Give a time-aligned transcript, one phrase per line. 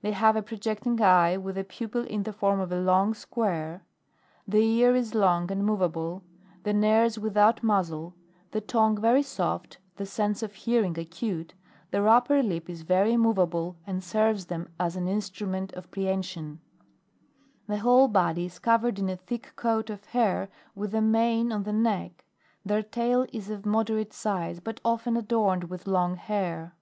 [0.00, 3.84] They have a projecting eye with a pupil in the form of a long square,
[4.44, 6.24] the ear is long and moveable,
[6.64, 8.16] the nares without muzzle,
[8.50, 11.54] the tongue very soft, the sense of hearing acute;
[11.92, 16.58] their upper lip is very moveable and serves them as an instrument of prehension;
[17.68, 21.62] the whole body is covered in a thick coat of hair, with a mane on
[21.62, 22.24] the neck;
[22.66, 26.74] their tail is of moderate size but often adorned with long hair.